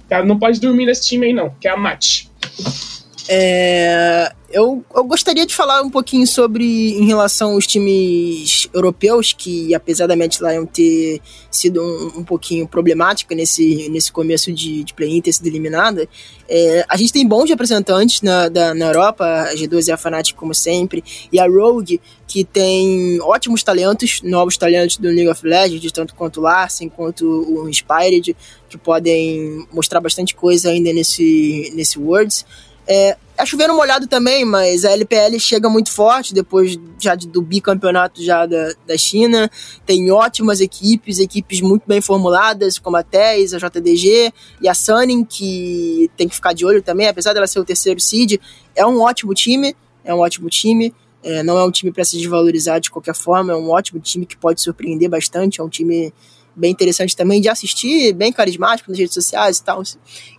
[0.09, 2.31] Cara, não pode dormir nesse time aí, não, que é a Mate.
[3.29, 6.63] É, eu, eu gostaria de falar um pouquinho sobre
[6.97, 12.65] em relação aos times europeus, que apesar da Mad Lion ter sido um, um pouquinho
[12.65, 16.07] problemática nesse, nesse começo de, de play-in, ter sido eliminada,
[16.47, 20.35] é, a gente tem bons representantes na, da, na Europa, a G2 e a Fnatic
[20.35, 25.91] como sempre, e a Rogue, que tem ótimos talentos, novos talentos do League of Legends,
[25.91, 28.35] tanto quanto o Larsen, quanto o Inspired,
[28.69, 32.45] que podem mostrar bastante coisa ainda nesse, nesse Worlds.
[32.87, 38.23] É, é chovendo molhado também, mas a LPL chega muito forte depois já do bicampeonato
[38.23, 39.49] já da, da China.
[39.85, 45.23] Tem ótimas equipes, equipes muito bem formuladas, como a TES, a JDG e a Sunning,
[45.23, 48.39] que tem que ficar de olho também, apesar dela ser o terceiro seed.
[48.75, 50.93] É um ótimo time, é um ótimo time.
[51.23, 54.25] É, não é um time para se desvalorizar de qualquer forma, é um ótimo time
[54.25, 56.13] que pode surpreender bastante, é um time
[56.57, 59.83] bem interessante também de assistir, bem carismático nas redes sociais e tal.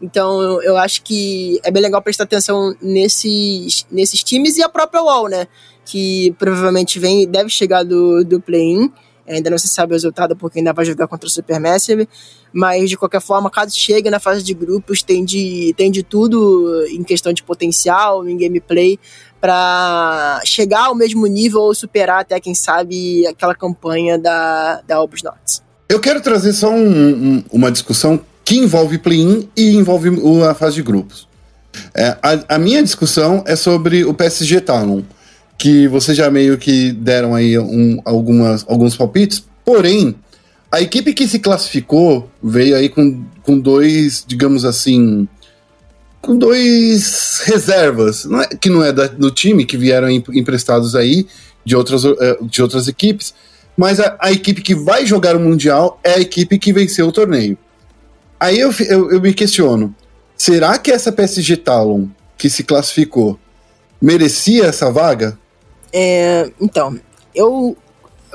[0.02, 5.02] Então eu, acho que é bem legal prestar atenção nesses, nesses times e a própria
[5.02, 5.46] UOL, né?
[5.84, 8.92] Que provavelmente vem deve chegar do, do play-in.
[9.26, 12.08] Ainda não se sabe o resultado porque ainda vai jogar contra o Supermassive,
[12.50, 16.86] mas de qualquer forma, caso chegue na fase de grupos, tem de, tem de tudo
[16.86, 18.98] em questão de potencial, em gameplay,
[19.38, 25.22] para chegar ao mesmo nível ou superar até, quem sabe, aquela campanha da, da Albus
[25.22, 25.67] Knots.
[25.88, 30.10] Eu quero trazer só um, um, uma discussão que envolve play-in e envolve
[30.48, 31.26] a fase de grupos.
[31.94, 35.02] É, a, a, minha discussão é sobre o PSG Talon
[35.58, 40.14] que vocês já meio que deram aí um, algumas, alguns palpites, porém,
[40.70, 45.26] a equipe que se classificou veio aí com, com dois, digamos assim,
[46.22, 51.26] com dois reservas, não é, que não é da, do time, que vieram emprestados aí
[51.64, 53.34] de outras, eh, de outras equipes,
[53.78, 57.12] mas a, a, equipe que vai jogar o Mundial é a equipe que venceu o
[57.12, 57.56] torneio.
[58.40, 59.94] Aí eu, eu, eu me questiono,
[60.36, 63.38] será que essa PSG Talon que se classificou
[64.02, 65.38] merecia essa vaga?
[65.92, 66.98] É, então,
[67.32, 67.76] eu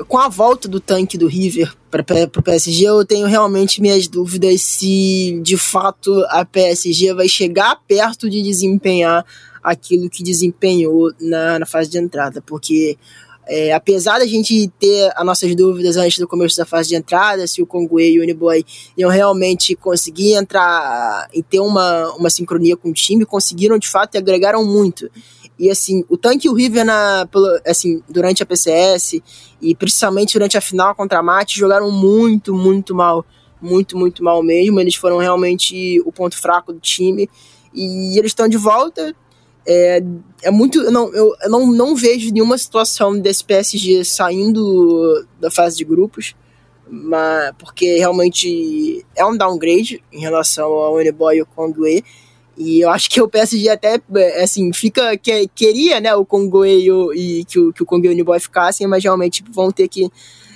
[0.08, 2.02] com a volta do tanque do River para
[2.36, 8.28] o PSG, eu tenho realmente minhas dúvidas se de fato a PSG vai chegar perto
[8.28, 9.24] de desempenhar
[9.62, 12.98] aquilo que desempenhou na, na fase de entrada, porque
[13.46, 17.46] é, apesar da gente ter as nossas dúvidas antes do começo da fase de entrada,
[17.46, 18.64] se o Congue e o Uniboy
[18.96, 24.14] iam realmente conseguir entrar e ter uma, uma sincronia com o time, conseguiram de fato
[24.14, 25.10] e agregaram muito.
[25.58, 27.28] E assim, o tanque e o River na,
[27.66, 29.20] assim, durante a PCS
[29.60, 33.24] e principalmente durante a final contra a Mate jogaram muito, muito mal.
[33.60, 34.80] Muito, muito mal mesmo.
[34.80, 37.30] Eles foram realmente o ponto fraco do time.
[37.72, 39.14] E eles estão de volta.
[39.66, 40.02] É,
[40.42, 40.80] é muito.
[40.80, 46.34] Eu, não, eu, não, não vejo nenhuma situação desse PSG saindo da fase de grupos.
[46.86, 52.04] Mas, porque realmente é um downgrade em relação ao Uniboy e ao Conduê.
[52.56, 54.00] E eu acho que o PSG até,
[54.40, 58.06] assim, fica, que, queria, né, o Congo e, o, e que o, que o Congo
[58.06, 60.08] e o Uniboy ficassem, mas realmente vão ter que,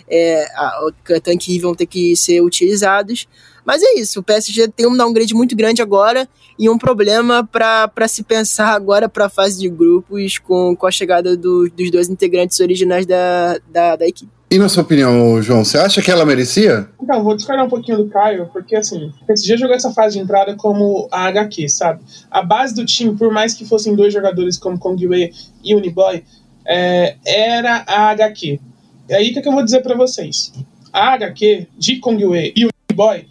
[0.09, 3.27] é, a, o vão ter que ser utilizados.
[3.69, 6.27] Mas é isso, o PSG tem um downgrade muito grande agora
[6.59, 10.91] e um problema para se pensar agora para a fase de grupos com, com a
[10.91, 14.33] chegada do, dos dois integrantes originais da, da, da equipe.
[14.51, 16.89] E na sua opinião, João, você acha que ela merecia?
[16.99, 20.25] Então, vou discordar um pouquinho do Caio, porque assim, o PSG jogou essa fase de
[20.25, 22.01] entrada como a HQ, sabe?
[22.31, 25.31] A base do time, por mais que fossem dois jogadores como Kongwei
[25.63, 26.25] e Uniboy,
[26.67, 28.59] é, era a HQ.
[29.11, 30.55] E aí, o que, é que eu vou dizer para vocês?
[30.91, 33.27] A HQ de Kongwei e Uniboy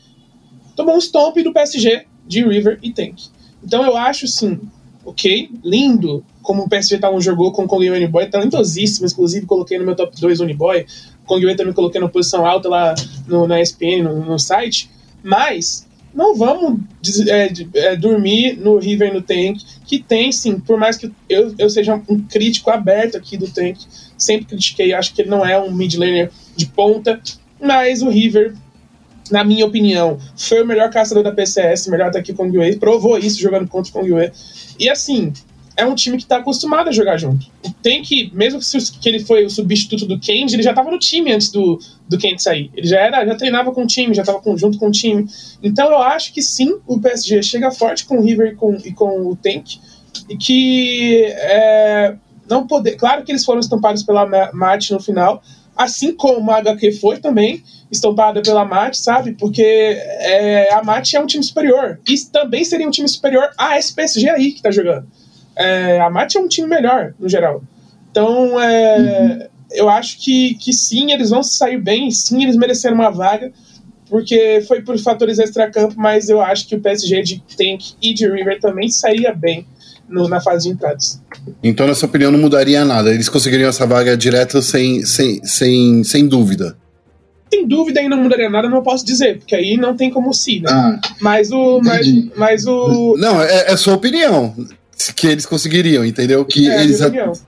[0.77, 3.15] tomou um stomp do PSG de River e Tank.
[3.61, 4.61] Então eu acho, sim,
[5.03, 9.77] ok, lindo, como o PSG tá um jogou com o Kong Uniboy, talentosíssimo, inclusive coloquei
[9.79, 10.85] no meu top 2 Uniboy,
[11.25, 12.95] Kong Wei também coloquei na posição alta lá
[13.27, 14.89] no, na ESPN, no, no site,
[15.23, 16.79] mas não vamos
[17.27, 21.69] é, é, dormir no River no Tank, que tem sim, por mais que eu, eu
[21.69, 23.77] seja um crítico aberto aqui do Tank,
[24.17, 27.19] sempre critiquei, acho que ele não é um mid laner de ponta,
[27.61, 28.55] mas o River,
[29.31, 33.17] na minha opinião, foi o melhor caçador da PCS, melhor até que o Wei, provou
[33.17, 34.31] isso jogando contra o Wei.
[34.79, 35.33] E assim,
[35.77, 37.45] é um time que está acostumado a jogar junto.
[37.83, 38.59] Tem que, mesmo
[38.99, 42.17] que ele foi o substituto do Kendi, ele já estava no time antes do, do
[42.17, 42.71] Kendi sair.
[42.75, 45.27] Ele já era, já treinava com o time, já estava junto com o time.
[45.61, 48.91] Então eu acho que sim, o PSG chega forte com o River e com, e
[48.91, 49.77] com o Tank,
[50.27, 52.15] e que é,
[52.49, 52.95] não poder.
[52.95, 55.43] Claro que eles foram estampados pela Mate no final,
[55.75, 59.33] assim como a HQ foi também estampada pela Mate, sabe?
[59.33, 61.99] Porque é, a Mate é um time superior.
[62.07, 65.07] E também seria um time superior a esse PSG aí que está jogando
[65.57, 67.63] é, a Mate é um time melhor, no geral.
[68.11, 69.47] Então, é, uhum.
[69.71, 73.51] eu acho que, que sim, eles vão sair bem, sim, eles mereceram uma vaga,
[74.09, 78.29] porque foi por fatores extra-campo, mas eu acho que o PSG de Tank e de
[78.29, 79.65] River também sairia bem
[80.07, 81.21] no, na fase de entradas.
[81.61, 83.13] Então, na sua opinião, não mudaria nada?
[83.13, 86.77] Eles conseguiriam essa vaga direto sem, sem, sem, sem dúvida?
[87.53, 90.59] Sem dúvida aí não mudaria nada, não posso dizer, porque aí não tem como se,
[90.59, 90.69] né?
[90.69, 91.79] Ah, mas o.
[91.81, 93.15] Mas, mas, o.
[93.17, 94.53] Não, é, é sua opinião
[95.15, 96.43] que eles conseguiriam, entendeu?
[96.43, 96.99] Que é, eles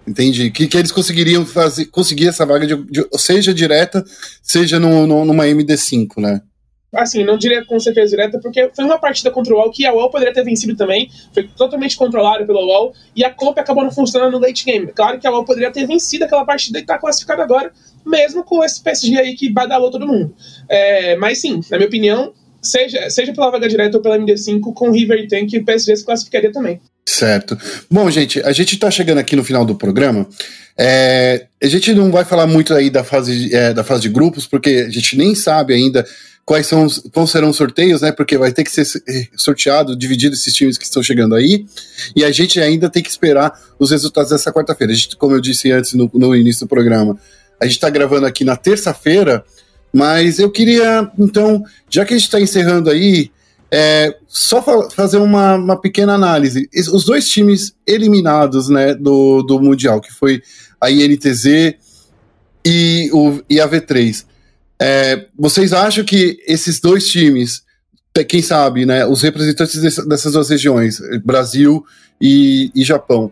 [0.08, 4.04] entendi que, que eles conseguiriam fazer conseguir essa vaga de, de seja direta,
[4.42, 6.42] seja no, no, numa MD5, né?
[6.94, 9.94] Assim, não diria com certeza direta, porque foi uma partida contra o UOL que a
[9.94, 13.92] UOL poderia ter vencido também, foi totalmente controlada pelo UOL, e a Comp acabou não
[13.92, 14.88] funcionando no late game.
[14.88, 17.72] Claro que a UOL poderia ter vencido aquela partida e tá classificada agora,
[18.06, 20.34] mesmo com esse PSG aí que badalou todo mundo.
[20.68, 24.92] É, mas sim, na minha opinião, seja, seja pela vaga direta ou pela MD5, com
[24.92, 26.80] River e Tank, o PSG se classificaria também.
[27.06, 27.58] Certo.
[27.90, 30.28] Bom, gente, a gente está chegando aqui no final do programa.
[30.78, 34.46] É, a gente não vai falar muito aí da fase, é, da fase de grupos,
[34.46, 36.06] porque a gente nem sabe ainda
[36.46, 38.12] quais são os, quais serão os sorteios, né?
[38.12, 41.66] Porque vai ter que ser é, sorteado, dividido esses times que estão chegando aí.
[42.16, 44.94] E a gente ainda tem que esperar os resultados dessa quarta-feira.
[45.18, 47.18] Como eu disse antes no, no início do programa,
[47.60, 49.44] A gente está gravando aqui na terça-feira,
[49.94, 53.32] mas eu queria, então, já que a gente está encerrando aí,
[53.72, 56.70] é, só fa fazer uma, uma, pequena análise.
[56.92, 60.42] Os dois times eliminados né, do, do Mundial, que foi
[60.82, 61.76] a INTZ
[62.66, 64.26] e, o, e a V3.
[64.82, 67.64] É, vocês acham que esses dois times,
[68.28, 71.86] quem sabe, né, os representantes dessas duas regiões, Brasil
[72.20, 73.32] e, e Japão,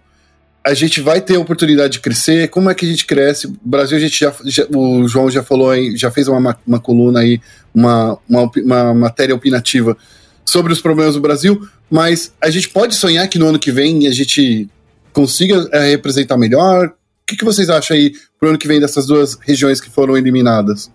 [0.67, 2.49] a gente vai ter a oportunidade de crescer?
[2.49, 3.47] Como é que a gente cresce?
[3.47, 6.80] O Brasil, a gente já, já o João já falou aí, já fez uma, uma
[6.80, 7.39] coluna aí,
[7.73, 9.95] uma, uma, uma matéria opinativa
[10.43, 14.08] sobre os problemas do Brasil, mas a gente pode sonhar que no ano que vem
[14.08, 14.67] a gente
[15.13, 16.88] consiga é, representar melhor?
[16.88, 16.91] O
[17.25, 20.91] que, que vocês acham aí pro ano que vem dessas duas regiões que foram eliminadas?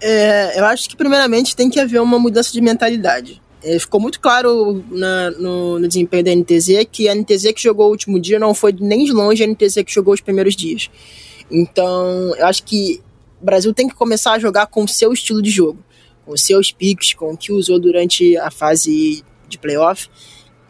[0.00, 3.40] É, eu acho que primeiramente tem que haver uma mudança de mentalidade.
[3.66, 7.88] É, ficou muito claro na, no, no, desempenho da NTZ que a NTZ que jogou
[7.88, 10.88] o último dia não foi nem de longe a NTZ que jogou os primeiros dias.
[11.50, 13.02] Então, eu acho que
[13.42, 15.80] o Brasil tem que começar a jogar com o seu estilo de jogo,
[16.24, 20.08] com seus picks, com o que usou durante a fase de playoff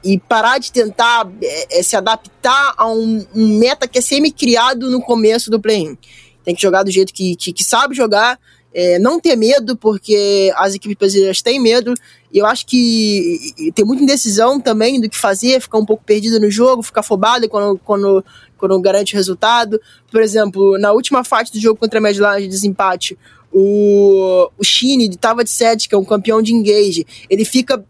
[0.03, 4.91] e parar de tentar é, é, se adaptar a um, um meta que é semi-criado
[4.91, 5.99] no começo do play-in.
[6.43, 8.39] Tem que jogar do jeito que, que, que sabe jogar,
[8.75, 11.95] é, não ter medo, porque as equipes brasileiras têm medo,
[12.33, 16.39] e eu acho que tem muita indecisão também do que fazer, ficar um pouco perdido
[16.39, 18.25] no jogo, ficar afobado quando, quando,
[18.59, 19.81] quando garante o resultado.
[20.11, 23.17] Por exemplo, na última fase do jogo contra a Medline de desempate,
[23.51, 27.83] o, o Shine estava de 7, que é um campeão de engage, ele fica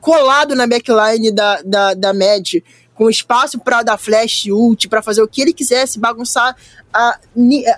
[0.00, 2.54] colado na backline da, da, da Mad,
[3.00, 6.54] com espaço para dar flash ult, para fazer o que ele quisesse, bagunçar
[6.92, 7.18] a,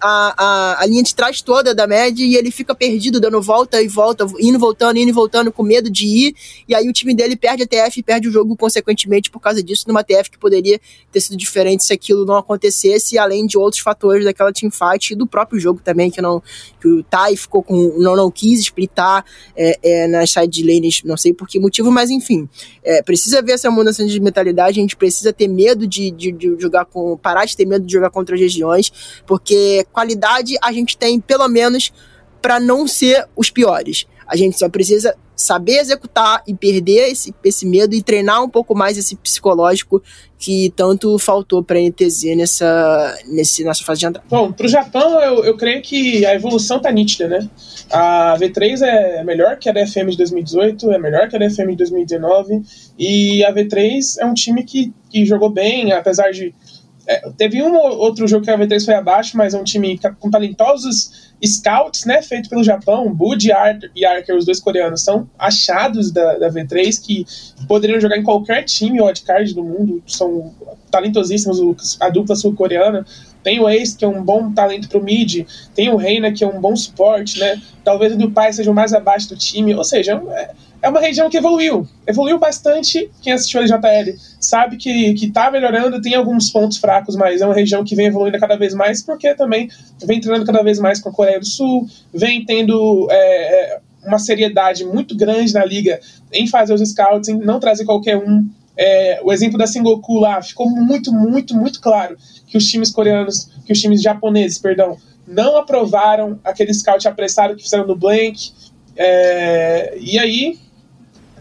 [0.01, 3.87] a, a, linha de trás toda da média e ele fica perdido, dando volta e
[3.87, 6.35] volta, indo voltando, indo voltando, com medo de ir.
[6.67, 9.63] E aí o time dele perde a TF e perde o jogo, consequentemente, por causa
[9.63, 10.81] disso, numa TF que poderia
[11.13, 15.27] ter sido diferente se aquilo não acontecesse, além de outros fatores daquela teamfight e do
[15.27, 16.43] próprio jogo também, que não
[16.81, 17.95] que o Tai ficou com.
[17.99, 22.11] não, não quis splitar é, é, nas side lanes, não sei por que motivo, mas
[22.11, 22.49] enfim.
[22.83, 26.57] É, precisa ver essa mudança de mentalidade, a gente precisa ter medo de, de, de
[26.59, 27.17] jogar com.
[27.17, 31.49] parar de ter medo de jogar contra as regiões porque qualidade a gente tem pelo
[31.49, 31.93] menos
[32.41, 34.07] para não ser os piores.
[34.27, 38.75] A gente só precisa saber executar e perder esse, esse medo e treinar um pouco
[38.75, 40.03] mais esse psicológico
[40.39, 44.27] que tanto faltou para a NTZ nessa, nesse, nessa fase de entrada.
[44.29, 47.49] Bom, para o Japão, eu, eu creio que a evolução tá nítida, né?
[47.91, 51.77] A V3 é melhor que a DFM de 2018, é melhor que a DFM de
[51.77, 52.63] 2019,
[52.99, 56.53] e a V3 é um time que, que jogou bem, apesar de
[57.07, 60.31] é, teve um outro jogo que a V3 foi abaixo, mas é um time com
[60.31, 63.49] talentosos scouts, né, feito pelo Japão, Bud
[63.95, 67.27] e Arker, os dois coreanos, são achados da, da V3 que
[67.67, 70.55] poderiam jogar em qualquer time wildcard do mundo, são
[70.91, 73.05] talentosíssimos, a dupla sul-coreana.
[73.43, 76.47] Tem o Ace, que é um bom talento pro mid, tem o Reina, que é
[76.47, 77.61] um bom suporte, né?
[77.85, 80.51] Talvez o do pai seja o mais abaixo do time, ou seja, é,
[80.83, 81.87] é uma região que evoluiu.
[82.07, 83.09] Evoluiu bastante.
[83.23, 87.47] Quem assistiu a LJL sabe que, que tá melhorando, tem alguns pontos fracos, mas é
[87.47, 89.69] uma região que vem evoluindo cada vez mais, porque também
[90.05, 94.19] vem treinando cada vez mais com a Coreia do Sul, vem tendo é, é, uma
[94.19, 96.01] seriedade muito grande na liga
[96.33, 98.45] em fazer os scouts, em não trazer qualquer um.
[98.77, 103.49] É, o exemplo da Sengoku lá ficou muito, muito, muito claro que os times coreanos,
[103.65, 108.53] que os times japoneses, perdão, não aprovaram aquele scout apressado que fizeram no Blank.
[108.97, 110.59] É, e aí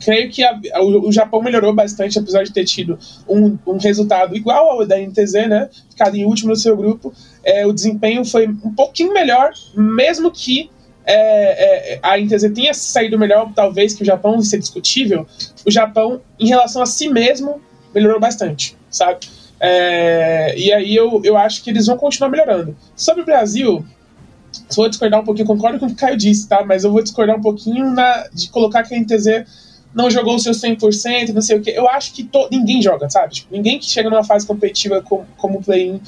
[0.03, 4.35] creio que a, o, o, Japão melhorou bastante, apesar de ter tido um, um, resultado
[4.35, 5.69] igual ao da NTZ, né?
[5.89, 7.13] Ficado em último no seu grupo.
[7.43, 10.69] É, o desempenho foi um pouquinho melhor, mesmo que
[11.05, 15.25] é, é, a NTZ tenha saído melhor, talvez que o Japão, isso é discutível.
[15.65, 17.61] O Japão, em relação a si mesmo,
[17.93, 19.27] melhorou bastante, sabe?
[19.59, 22.75] É, e aí eu, eu acho que eles vão continuar melhorando.
[22.95, 23.85] Sobre o Brasil,
[24.75, 26.63] vou discordar um pouquinho, concordo com o que o Caio disse, tá?
[26.65, 29.45] Mas eu vou discordar um pouquinho na, de colocar que a NTZ
[29.93, 31.73] não jogou o seu 100%, não sei o quê.
[31.75, 33.33] Eu acho que to, ninguém joga, sabe?
[33.33, 36.01] Tipo, ninguém que chega numa fase competitiva como, como o play-in,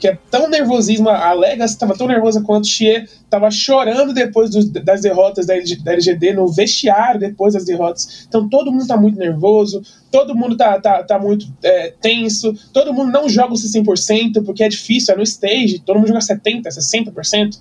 [0.00, 5.02] que é tão nervosismo, a Legacy estava tão nervosa quanto Xie estava chorando depois das
[5.02, 8.24] derrotas da, da, LGD, no vestiário depois das derrotas.
[8.26, 12.94] Então todo mundo está muito nervoso, todo mundo está tá, tá muito é, tenso, todo
[12.94, 16.20] mundo não joga o seu 100%, porque é difícil, é no stage, todo mundo joga
[16.20, 17.58] 70%, 60%,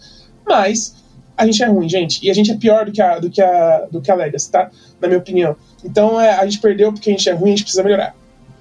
[0.47, 0.95] mas
[1.36, 2.25] a gente é ruim, gente.
[2.25, 4.49] E a gente é pior do que a, do que a, do que a Legacy,
[4.49, 4.71] tá?
[5.02, 5.58] Na minha opinião.
[5.83, 8.15] Então é, a gente perdeu porque a gente é ruim, a gente precisa melhorar.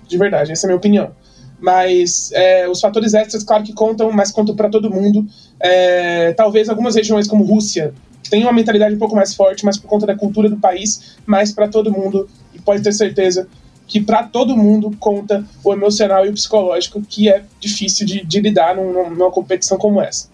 [0.08, 1.12] De verdade, essa é a minha opinião.
[1.60, 5.26] Mas é, os fatores extras, claro que contam, mas contam para todo mundo.
[5.58, 7.92] É, talvez algumas regiões, como Rússia,
[8.30, 11.52] tenham uma mentalidade um pouco mais forte, mas por conta da cultura do país, mas
[11.52, 12.28] para todo mundo.
[12.54, 13.48] E pode ter certeza
[13.86, 18.40] que para todo mundo conta o emocional e o psicológico, que é difícil de, de
[18.40, 20.28] lidar numa, numa competição como essa.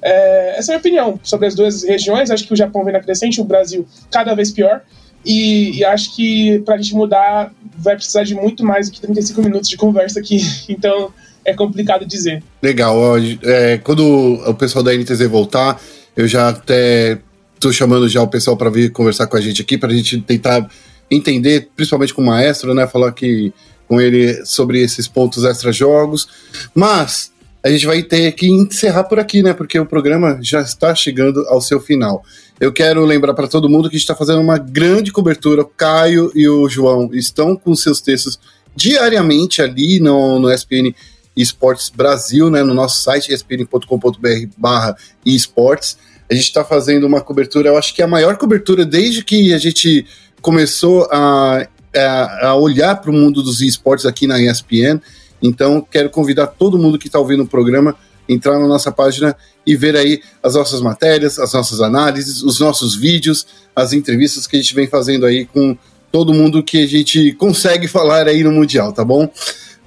[0.00, 2.30] É, essa é a minha opinião sobre as duas regiões.
[2.30, 4.82] Acho que o Japão vem na crescente, o Brasil cada vez pior.
[5.28, 9.00] E, e acho que para a gente mudar vai precisar de muito mais do que
[9.02, 10.40] 35 minutos de conversa aqui.
[10.68, 11.12] Então
[11.44, 12.42] é complicado dizer.
[12.62, 12.96] Legal.
[13.42, 15.80] É, quando o pessoal da NTZ voltar,
[16.16, 17.18] eu já até
[17.60, 20.18] tô chamando já o pessoal para vir conversar com a gente aqui, para a gente
[20.20, 20.66] tentar
[21.10, 22.86] entender, principalmente com o maestro, né?
[22.86, 23.52] Falar aqui
[23.86, 26.28] com ele sobre esses pontos extra-jogos.
[26.74, 29.52] Mas a gente vai ter que encerrar por aqui, né?
[29.52, 32.22] Porque o programa já está chegando ao seu final.
[32.60, 35.62] Eu quero lembrar para todo mundo que a gente está fazendo uma grande cobertura.
[35.62, 38.38] O Caio e o João estão com seus textos
[38.74, 40.94] diariamente ali no, no SPN
[41.36, 42.64] Esportes Brasil, né?
[42.64, 44.18] No nosso site, espn.com.br
[45.24, 45.96] esportes.
[46.28, 49.54] A gente está fazendo uma cobertura, eu acho que é a maior cobertura desde que
[49.54, 50.04] a gente
[50.42, 55.00] começou a, a, a olhar para o mundo dos esportes aqui na ESPN.
[55.40, 57.96] Então, quero convidar todo mundo que está ouvindo o programa
[58.28, 62.94] entrar na nossa página e ver aí as nossas matérias, as nossas análises, os nossos
[62.94, 65.76] vídeos, as entrevistas que a gente vem fazendo aí com
[66.10, 69.30] todo mundo que a gente consegue falar aí no Mundial, tá bom?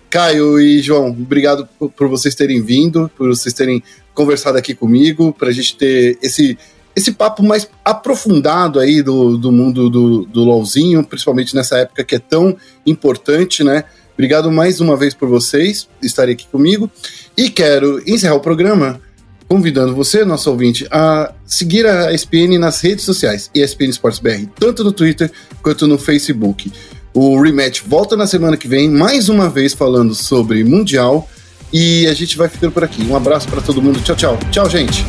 [0.10, 3.82] Caio e João, obrigado por vocês terem vindo, por vocês terem
[4.14, 6.58] conversado aqui comigo, para a gente ter esse,
[6.96, 12.16] esse papo mais aprofundado aí do, do mundo do, do LOLzinho, principalmente nessa época que
[12.16, 13.86] é tão importante, né?
[14.14, 16.92] Obrigado mais uma vez por vocês estarem aqui comigo.
[17.38, 19.00] E quero encerrar o programa
[19.48, 24.82] convidando você, nosso ouvinte, a seguir a ESPN nas redes sociais, ESPN Esportes BR, tanto
[24.84, 25.30] no Twitter
[25.62, 26.72] quanto no Facebook.
[27.14, 31.28] O Rematch volta na semana que vem, mais uma vez falando sobre Mundial.
[31.74, 33.04] E a gente vai ficando por aqui.
[33.04, 34.02] Um abraço para todo mundo.
[34.02, 34.40] Tchau, tchau.
[34.52, 35.06] Tchau, gente.